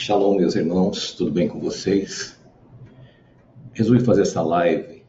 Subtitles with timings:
[0.00, 2.38] Shalom, meus irmãos, tudo bem com vocês?
[3.74, 5.02] Resolvi fazer essa live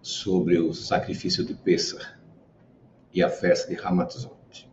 [0.00, 2.16] sobre o sacrifício de Pessah
[3.12, 4.70] e a festa de Hamatzot.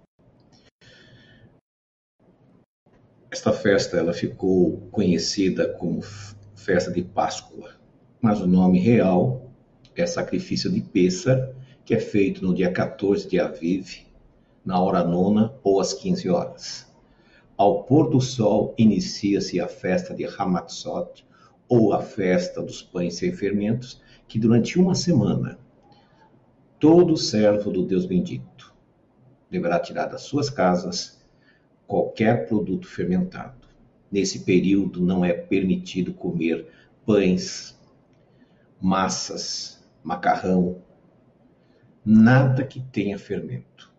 [3.32, 6.00] Esta festa ela ficou conhecida como
[6.56, 7.72] festa de Páscoa,
[8.22, 9.52] mas o nome real
[9.96, 11.52] é sacrifício de Pessah,
[11.84, 14.06] que é feito no dia 14 de Aviv,
[14.64, 16.95] na hora nona ou às 15 horas.
[17.58, 21.26] Ao pôr do sol inicia-se a festa de Hamatzot,
[21.68, 25.58] ou a festa dos pães sem fermentos, que durante uma semana
[26.80, 28.74] todo servo do Deus bendito
[29.50, 31.24] deverá tirar das suas casas
[31.88, 33.68] qualquer produto fermentado.
[34.12, 36.68] Nesse período não é permitido comer
[37.06, 37.80] pães,
[38.82, 40.82] massas, macarrão,
[42.04, 43.95] nada que tenha fermento.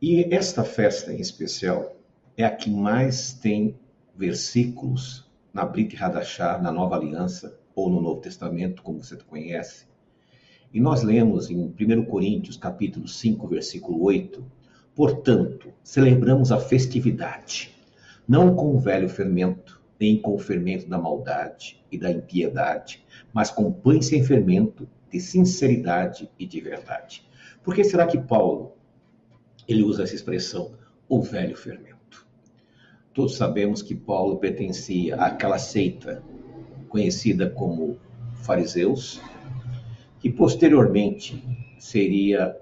[0.00, 1.96] E esta festa em especial
[2.36, 3.76] é a que mais tem
[4.16, 9.86] versículos na Brit Hadashah, na Nova Aliança, ou no Novo Testamento, como você conhece.
[10.72, 14.44] E nós lemos em 1 Coríntios, capítulo 5, versículo 8,
[14.94, 17.74] Portanto, celebramos a festividade,
[18.26, 23.50] não com o velho fermento, nem com o fermento da maldade e da impiedade, mas
[23.50, 27.26] com pães sem fermento, de sinceridade e de verdade.
[27.64, 28.77] Por que será que Paulo
[29.68, 30.72] ele usa essa expressão,
[31.06, 32.26] o velho fermento.
[33.12, 36.22] Todos sabemos que Paulo pertencia àquela seita
[36.88, 37.98] conhecida como
[38.36, 39.20] fariseus,
[40.20, 41.44] que posteriormente
[41.78, 42.56] seria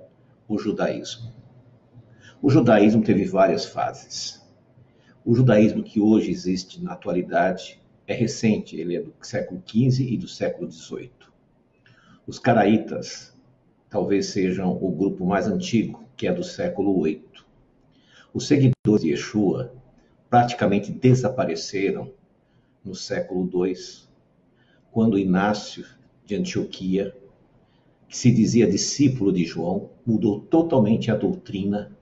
[0.49, 1.33] o judaísmo.
[2.43, 4.45] O judaísmo teve várias fases.
[5.25, 10.17] O judaísmo que hoje existe na atualidade é recente, ele é do século XV e
[10.17, 11.11] do século XVIII.
[12.27, 13.33] Os caraítas
[13.89, 17.25] talvez sejam o grupo mais antigo, que é do século VIII.
[18.33, 19.73] Os seguidores de Yeshua
[20.31, 22.13] praticamente desapareceram
[22.85, 23.75] no século II,
[24.91, 25.85] quando Inácio
[26.25, 27.15] de Antioquia,
[28.09, 31.97] que se dizia discípulo de João, mudou totalmente a doutrina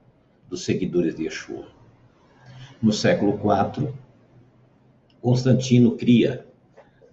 [0.49, 1.67] dos seguidores de Yeshua.
[2.83, 3.93] No século IV,
[5.21, 6.47] Constantino cria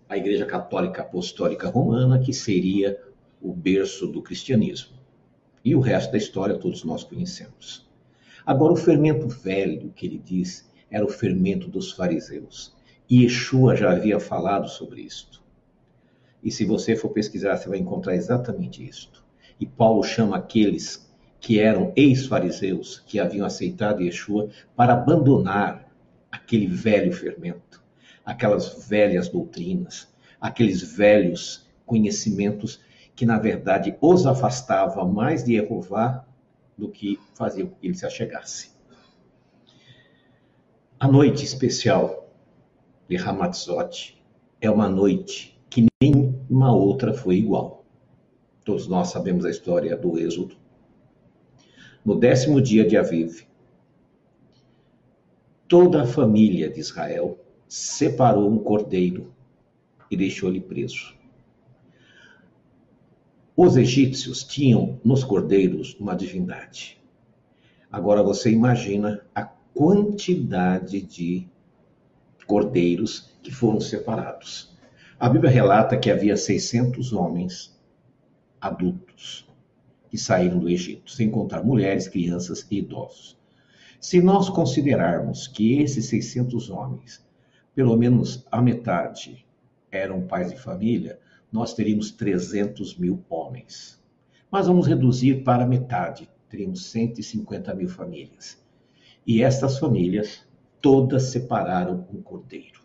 [0.07, 3.01] a Igreja Católica Apostólica Romana, que seria
[3.41, 5.00] o berço do cristianismo.
[5.63, 7.87] E o resto da história todos nós conhecemos.
[8.45, 12.73] Agora, o fermento velho que ele diz era o fermento dos fariseus.
[13.09, 15.41] E Yeshua já havia falado sobre isto.
[16.43, 19.23] E se você for pesquisar, você vai encontrar exatamente isto.
[19.59, 25.91] E Paulo chama aqueles que eram ex-fariseus, que haviam aceitado Yeshua, para abandonar
[26.31, 27.83] aquele velho fermento,
[28.25, 30.07] aquelas velhas doutrinas,
[30.39, 32.79] aqueles velhos conhecimentos
[33.21, 36.25] que na verdade os afastava mais de Jeová
[36.75, 38.71] do que fazia com que ele se achegasse.
[40.99, 42.33] A noite especial
[43.07, 44.19] de Hamatzot
[44.59, 47.85] é uma noite que nenhuma outra foi igual.
[48.65, 50.55] Todos nós sabemos a história do Êxodo.
[52.03, 53.45] No décimo dia de Aviv,
[55.67, 57.37] toda a família de Israel
[57.67, 59.31] separou um cordeiro
[60.09, 61.20] e deixou-lhe preso.
[63.63, 66.99] Os egípcios tinham nos cordeiros uma divindade.
[67.91, 71.47] Agora você imagina a quantidade de
[72.47, 74.75] cordeiros que foram separados.
[75.19, 77.79] A Bíblia relata que havia 600 homens
[78.59, 79.47] adultos
[80.09, 83.37] que saíram do Egito, sem contar mulheres, crianças e idosos.
[83.99, 87.23] Se nós considerarmos que esses 600 homens,
[87.75, 89.45] pelo menos a metade,
[89.91, 91.19] eram pais de família,
[91.51, 94.01] nós teríamos 300 mil homens.
[94.49, 98.61] Mas vamos reduzir para metade, teríamos 150 mil famílias.
[99.25, 100.45] E estas famílias
[100.81, 102.81] todas separaram um cordeiro.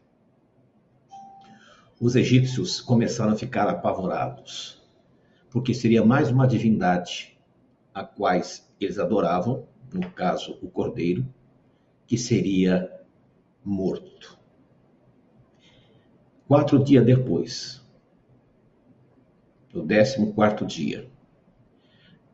[1.98, 4.82] Os egípcios começaram a ficar apavorados,
[5.50, 7.38] porque seria mais uma divindade
[7.94, 11.26] a quais eles adoravam, no caso o cordeiro,
[12.06, 12.92] que seria
[13.64, 14.38] morto.
[16.46, 17.82] Quatro dias depois,
[19.76, 21.10] no 14 dia,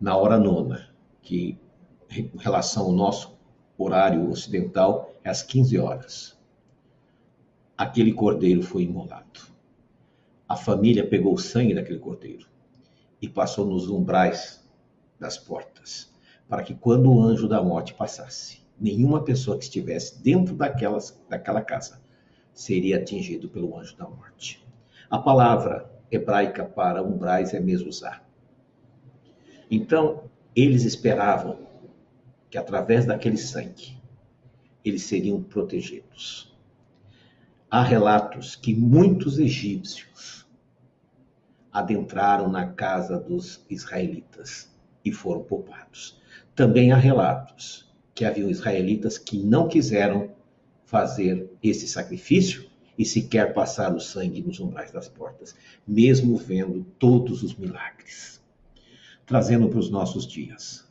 [0.00, 0.88] na hora nona,
[1.20, 1.58] que
[2.10, 3.36] em relação ao nosso
[3.76, 6.38] horário ocidental é às 15 horas.
[7.76, 9.40] Aquele cordeiro foi imolado.
[10.48, 12.46] A família pegou o sangue daquele cordeiro
[13.20, 14.64] e passou nos umbrais
[15.18, 16.12] das portas,
[16.48, 21.62] para que quando o anjo da morte passasse, nenhuma pessoa que estivesse dentro daquelas, daquela
[21.62, 22.00] casa
[22.52, 24.62] seria atingido pelo anjo da morte.
[25.10, 28.22] A palavra hebraica para umbrais é mesuzá.
[29.70, 31.66] Então, eles esperavam
[32.50, 33.98] que através daquele sangue
[34.84, 36.52] eles seriam protegidos.
[37.70, 40.46] há relatos que muitos egípcios
[41.72, 44.70] adentraram na casa dos israelitas
[45.02, 46.20] e foram poupados.
[46.54, 50.34] Também há relatos que haviam israelitas que não quiseram
[50.84, 52.70] fazer esse sacrifício
[53.02, 58.40] e sequer passar o sangue nos umbrais das portas, mesmo vendo todos os milagres.
[59.26, 60.88] Trazendo para os nossos dias.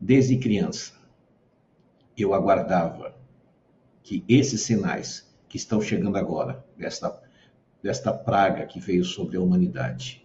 [0.00, 0.92] Desde criança,
[2.16, 3.16] eu aguardava
[4.04, 7.20] que esses sinais que estão chegando agora, desta,
[7.82, 10.24] desta praga que veio sobre a humanidade,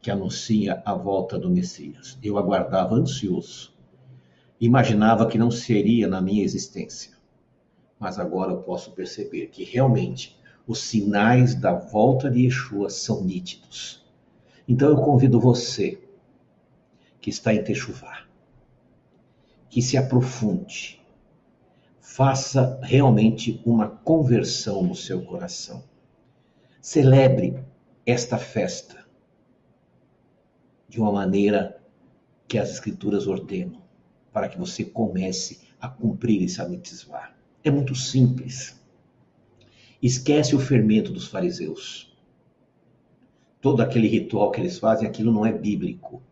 [0.00, 3.74] que anuncia a volta do Messias, eu aguardava ansioso.
[4.58, 7.15] Imaginava que não seria na minha existência
[7.98, 14.04] mas agora eu posso perceber que realmente os sinais da volta de Yeshua são nítidos.
[14.68, 16.02] Então eu convido você
[17.20, 18.26] que está em Techuvá,
[19.68, 21.00] que se aprofunde,
[22.00, 25.84] faça realmente uma conversão no seu coração.
[26.80, 27.62] Celebre
[28.04, 29.04] esta festa
[30.88, 31.80] de uma maneira
[32.48, 33.82] que as Escrituras ordenam,
[34.32, 37.35] para que você comece a cumprir esse mitzvah.
[37.66, 38.80] É muito simples.
[40.00, 42.16] Esquece o fermento dos fariseus.
[43.60, 46.22] Todo aquele ritual que eles fazem, aquilo não é bíblico.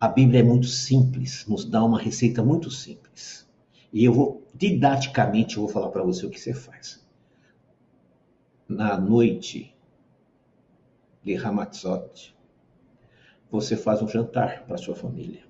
[0.00, 3.46] A Bíblia é muito simples, nos dá uma receita muito simples.
[3.92, 7.06] E eu vou, didaticamente, eu vou falar para você o que você faz.
[8.66, 9.76] Na noite
[11.22, 12.34] de Hamatzot,
[13.50, 15.44] você faz um jantar para sua família.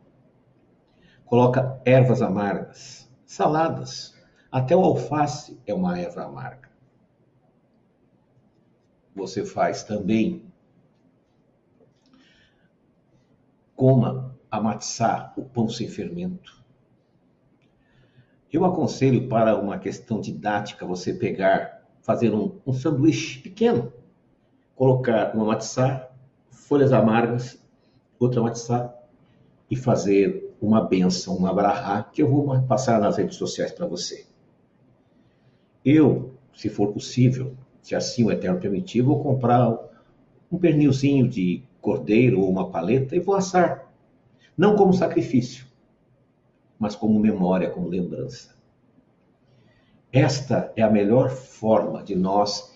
[1.25, 4.20] Coloca ervas amargas, saladas,
[4.53, 6.69] até o alface é uma erva amarga.
[9.17, 10.45] Você faz também
[13.75, 14.61] coma a
[15.37, 16.63] o pão sem fermento.
[18.53, 23.91] Eu aconselho para uma questão didática você pegar, fazer um, um sanduíche pequeno,
[24.77, 26.11] colocar uma matzá,
[26.51, 27.59] folhas amargas,
[28.19, 28.95] outra matzá
[29.71, 34.31] e fazer uma benção, uma brahá, que eu vou passar nas redes sociais para você.
[35.84, 39.76] Eu, se for possível, se assim o Eterno permitir, vou comprar
[40.50, 43.93] um pernilzinho de cordeiro ou uma paleta e vou assar.
[44.56, 45.67] Não como sacrifício,
[46.79, 48.55] mas como memória, como lembrança.
[50.12, 52.73] Esta é a melhor forma de nós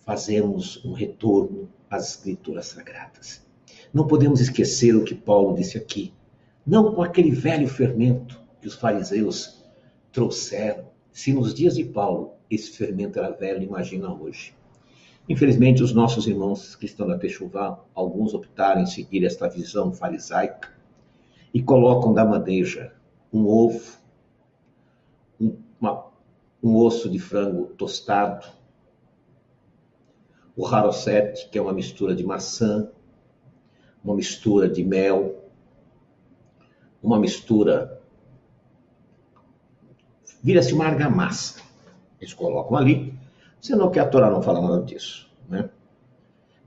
[0.00, 3.46] fazermos um retorno às Escrituras Sagradas.
[3.94, 6.12] Não podemos esquecer o que Paulo disse aqui.
[6.66, 9.64] Não com aquele velho fermento que os fariseus
[10.10, 10.86] trouxeram.
[11.12, 14.54] Se nos dias de Paulo esse fermento era velho, imagina hoje.
[15.28, 20.68] Infelizmente, os nossos irmãos estão na Techuvá, alguns optaram em seguir esta visão farisaica
[21.54, 22.92] e colocam da bandeja
[23.32, 23.98] um ovo,
[25.40, 26.06] um, uma,
[26.62, 28.46] um osso de frango tostado,
[30.54, 32.90] o harosete, que é uma mistura de maçã,
[34.04, 35.50] uma mistura de mel,
[37.02, 38.01] uma mistura.
[40.42, 41.60] Vira-se uma argamassa.
[42.20, 43.14] Eles colocam ali,
[43.60, 45.30] sendo que a Torá não fala nada disso.
[45.48, 45.70] Né?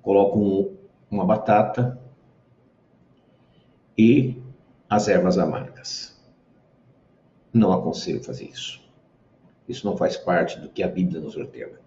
[0.02, 0.78] Colocam
[1.10, 2.00] uma batata
[3.98, 4.42] e
[4.90, 6.16] as ervas amargas.
[7.54, 8.82] Não aconselho fazer isso.
[9.68, 11.80] Isso não faz parte do que a Bíblia nos ordena.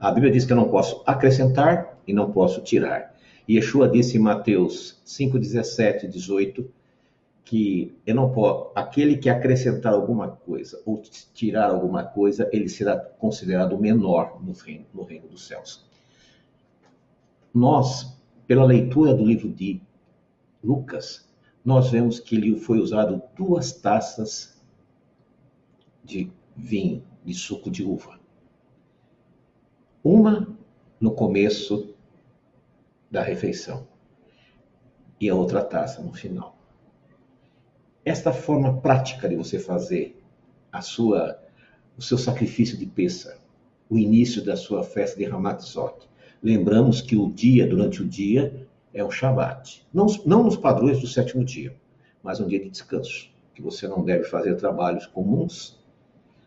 [0.00, 3.14] A Bíblia diz que eu não posso acrescentar e não posso tirar.
[3.46, 6.68] E Yeshua disse em Mateus 5, 17 e 18
[7.46, 11.00] que eu não posso, aquele que acrescentar alguma coisa ou
[11.32, 15.88] tirar alguma coisa, ele será considerado menor no reino, no reino dos céus.
[17.54, 19.80] Nós, pela leitura do livro de
[20.62, 21.30] Lucas,
[21.64, 24.60] nós vemos que ele foi usado duas taças
[26.02, 28.18] de vinho, de suco de uva.
[30.02, 30.58] Uma
[31.00, 31.94] no começo
[33.08, 33.86] da refeição
[35.20, 36.56] e a outra taça no final.
[38.06, 40.16] Esta forma prática de você fazer
[40.70, 41.42] a sua,
[41.98, 43.36] o seu sacrifício de peça,
[43.90, 46.08] o início da sua festa de Hamatzot.
[46.40, 49.84] Lembramos que o dia, durante o dia, é o Shabat.
[49.92, 51.74] Não, não nos padrões do sétimo dia,
[52.22, 55.76] mas um dia de descanso, que você não deve fazer trabalhos comuns.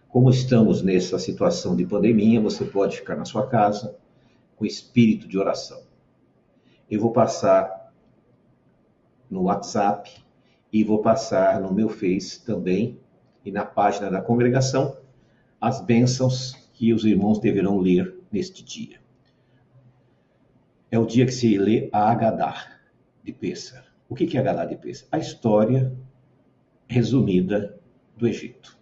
[0.08, 3.98] Como estamos nessa situação de pandemia, você pode ficar na sua casa
[4.56, 5.82] com espírito de oração.
[6.90, 7.92] Eu vou passar
[9.30, 10.10] no WhatsApp
[10.72, 13.00] e vou passar no meu Face também
[13.44, 14.98] e na página da congregação
[15.60, 19.00] as bênçãos que os irmãos deverão ler neste dia.
[20.92, 22.80] É o dia que se lê a Agadá
[23.24, 23.86] de Pêssar.
[24.08, 25.08] O que é Agadá de Pêssar?
[25.12, 25.94] A história
[26.88, 27.78] resumida
[28.16, 28.78] do Egito.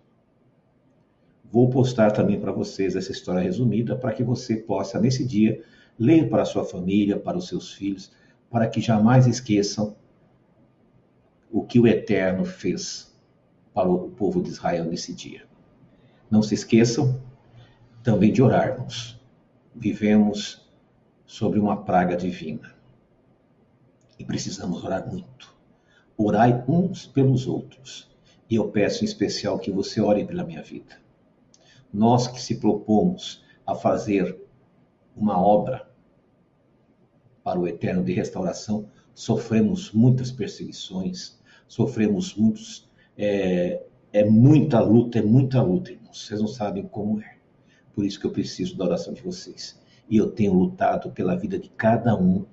[1.51, 5.63] Vou postar também para vocês essa história resumida para que você possa, nesse dia,
[5.98, 8.12] ler para a sua família, para os seus filhos,
[8.50, 9.96] para que jamais esqueçam
[11.51, 13.16] o que o Eterno fez
[13.74, 15.46] para o povo de Israel nesse dia.
[16.30, 17.22] Não se esqueçam
[18.04, 19.20] também de orarmos.
[19.75, 20.68] Vivemos
[21.25, 22.75] sobre uma praga divina
[24.18, 25.56] e precisamos orar muito.
[26.18, 28.10] Orai uns pelos outros.
[28.50, 30.98] E eu peço em especial que você ore pela minha vida.
[31.94, 34.39] Nós que se propomos a fazer
[35.16, 35.88] uma obra
[37.44, 41.37] para o eterno de restauração, sofremos muitas perseguições,
[41.67, 42.88] sofremos muitos.
[43.17, 43.81] É,
[44.13, 46.25] é muita luta, é muita luta, irmãos.
[46.25, 47.38] Vocês não sabem como é.
[47.93, 49.79] Por isso que eu preciso da oração de vocês.
[50.09, 52.45] E eu tenho lutado pela vida de cada um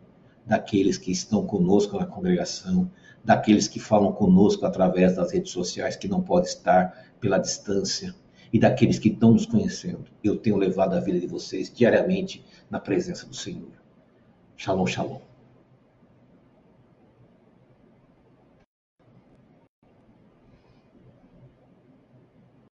[0.45, 2.91] daqueles que estão conosco na congregação,
[3.25, 8.15] daqueles que falam conosco através das redes sociais, que não podem estar pela distância,
[8.53, 10.05] e daqueles que estão nos conhecendo.
[10.23, 13.73] Eu tenho levado a vida de vocês diariamente na presença do Senhor.
[14.57, 15.34] Shalom, shalom.